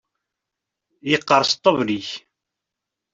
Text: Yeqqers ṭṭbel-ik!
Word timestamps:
Yeqqers 1.11 1.49
ṭṭbel-ik! 1.57 2.09